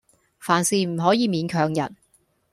[0.39, 1.95] 凡事唔可以勉強人